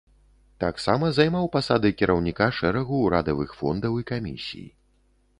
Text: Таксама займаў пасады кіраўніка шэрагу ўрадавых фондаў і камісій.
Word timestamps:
Таксама 0.63 1.09
займаў 1.17 1.49
пасады 1.55 1.91
кіраўніка 1.99 2.47
шэрагу 2.59 3.01
ўрадавых 3.01 3.53
фондаў 3.59 3.99
і 4.05 4.07
камісій. 4.13 4.65